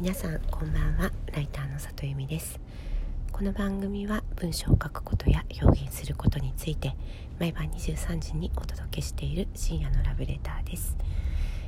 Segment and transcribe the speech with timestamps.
[0.00, 1.12] 皆さんこんばんは。
[1.34, 2.58] ライターの里由美です。
[3.32, 6.96] この番組は文章を書くことや表現することについて
[7.38, 10.96] 毎晩23時にお届けしている深夜のラブレターです、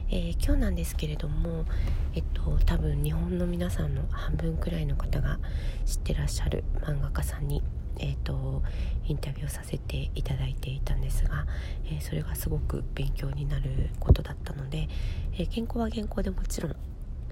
[0.09, 1.67] えー、今日なんですけれども
[2.15, 5.39] えっと多分日本の皆さんの半分くらいの方が
[5.85, 7.63] 知ってらっしゃる漫画家さんに
[7.99, 8.63] えーと、
[9.05, 11.47] インタビューをさせていただいていたんですが、
[11.85, 14.89] えー、それがすごく勉強になることだったので、
[15.35, 16.77] えー、原稿は原稿でもちろん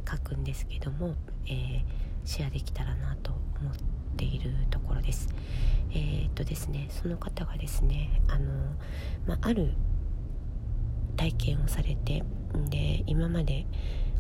[0.09, 1.15] 書くんですけども、
[1.47, 1.83] えー、
[2.25, 3.75] シェアできたらなと思っ
[4.17, 5.29] ているところです。
[5.93, 8.47] えー、っとですねその方がですねあの、
[9.27, 9.73] まあ、ある
[11.17, 12.23] 体験をされて
[12.71, 13.67] で今まで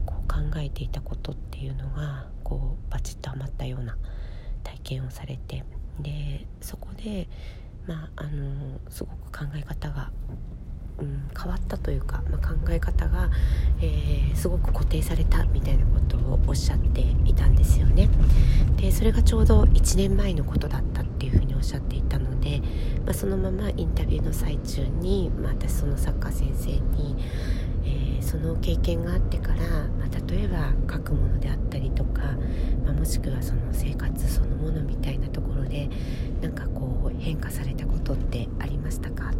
[0.04, 3.96] こう考えていたことっていうのがこうバチッとはまったような
[4.64, 5.64] 体験をされて
[6.00, 7.28] でそこで、
[7.86, 10.10] まあ、あのすごく考え方が
[11.00, 13.30] うん、変わったというか、まあ、考え方が、
[13.80, 18.08] えー、すごく固定されたみたいなことをおっしゃっていたんですよね。
[18.76, 22.60] でそれがちょうど1年前のことだったっていうふうにおっしゃっていたので、
[23.04, 27.16] まあ、そのままインタビューの最中に、まあ、私そのサッカー先生に、
[27.84, 32.22] えー、その経験があってから、まあ、例えば書くものであったりとか、
[32.84, 35.88] まもしくはその生活そのものみたいなところで
[36.40, 39.32] なんかこう変化されたことってありましたか？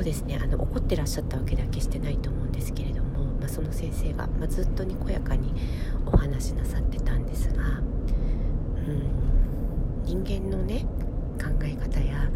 [0.00, 0.40] そうですね。
[0.42, 5.52] あの怒ってらっしゃったわけだけしてないと思うんですけれども、まあ、その先生が、まあ、ずっとにこやかに
[6.06, 7.66] お話しなさってたんですが、う
[10.10, 10.86] ん、人間のね
[11.38, 12.30] 考え方や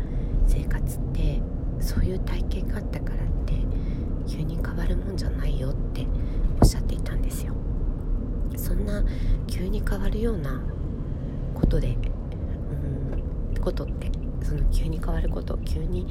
[0.47, 1.41] 生活って
[1.81, 3.55] そういう体験があったからって
[4.29, 6.07] 急に変わるもんじゃないよって
[6.61, 7.55] おっしゃっていたんですよ。
[8.59, 9.03] そんな
[9.47, 10.61] 急に変わるような
[11.55, 11.97] ことで、
[13.55, 14.11] うん、ことって
[14.45, 16.07] その急に変わること急に、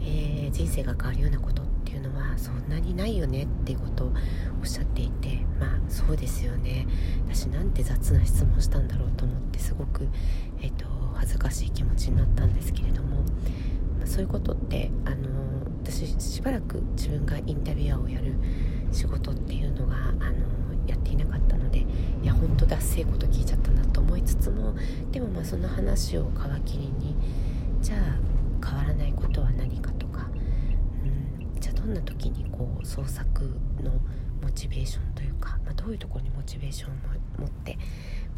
[0.00, 4.12] えー、人生が変わるようなことっていうのはそんなにないよねっていうことを
[4.60, 6.86] おっしゃっていてまあそうですよね。
[7.26, 10.08] 私なんて雑な質問したんだろうと思ってすごく、
[10.60, 13.18] えーと、恥ずかしい気持ちになったんですけれども、
[13.98, 15.28] まあ、そういうことってあの
[15.82, 18.34] 私しばらく自分がインタビュアーをやる
[18.92, 20.54] 仕事っていうのがあの
[20.86, 21.86] やっていなかったのでい
[22.22, 24.74] や本当だっせえこと聞いちゃったなと思いつつも
[25.12, 26.30] でもまあその話を
[26.64, 27.16] 皮切りに
[27.84, 30.26] じゃあ変わらないことは何かとか、
[31.04, 33.44] うん、じゃあどんな時にこう創作
[33.82, 33.90] の
[34.42, 36.94] モチベーションというか、まあ、どういうところにモチベーションを
[37.38, 37.76] 持って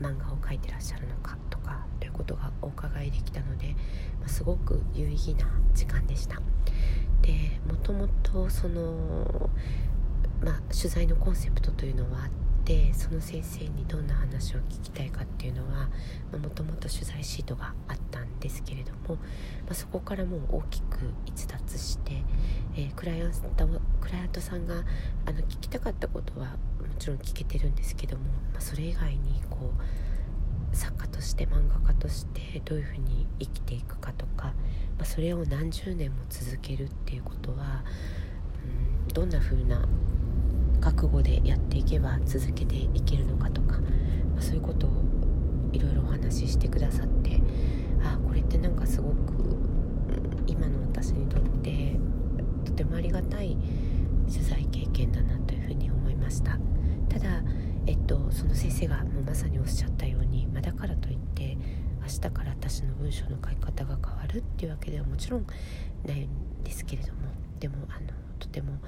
[0.00, 3.68] 漫画を描いてらっしゃるのかとかということがお伺いできたので、
[4.18, 6.42] まあ、すごく有意義な時間でした。
[7.22, 9.48] でもともとその、
[10.42, 12.45] まあ、取材のコンセプトというのはあって
[13.06, 15.88] その先生にどんな話を聞きたいかっていうのは
[16.42, 22.24] もともと取材シートがあったんですけれども、まあ、そこからもう大きく逸脱して、
[22.74, 23.68] えー、クライアント
[24.00, 24.82] クライアントさんが
[25.24, 29.72] あの聞きたかったことはもちろん聞けてるんですけども、まあ、それ以外にこ
[30.72, 37.84] う作家として漫画家としてどういうふうに生きていくかとか、まあ、それを何十年も続けるっていうことは、
[39.06, 39.86] うん、どんなふうな
[40.80, 44.90] 覚悟でやっていけば続けていけるのかとか、まあ、そういうことを
[45.72, 47.40] いろいろお話ししてくださって
[48.02, 49.56] ああこれってなんかすごく
[50.46, 51.96] 今の私にとって
[52.64, 53.56] とてもありがたい
[54.30, 56.58] 取材経験だなというふうに思いました。
[57.08, 57.42] ただ、
[57.86, 61.56] えっと、その先生がもうまさにおっしゃったように、ま、だからといって
[62.02, 65.46] 明日から私の文章の書き方が変わるっていうわけではもちろん
[66.06, 66.28] ないん
[66.64, 67.20] ですけれども
[67.58, 68.08] でもあの
[68.38, 68.78] とても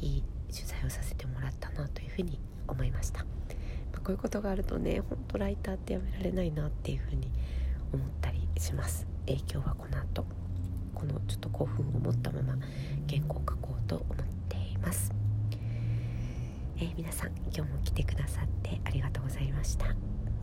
[0.00, 3.26] いい取材をさせてもらったなというふうに思いました、ま
[3.96, 7.30] あ、こういうことがあるとねほんとライターってやめられないなっていうふうに
[7.92, 9.06] 思ったりします。
[9.26, 10.24] 影響はこの後
[10.94, 12.54] このちょっと興奮を持ったまま
[13.08, 15.12] 原稿を書こうと思っています。
[16.76, 19.86] えー、皆さん今日も来てくださってありがとうございました。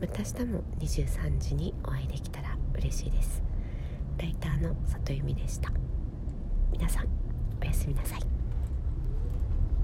[0.02, 3.42] また明日も23時にお会いできたら嬉しいです。
[4.18, 5.72] ライターの里由美でした。
[6.72, 7.08] 皆さん
[7.62, 8.39] おやすみなさい。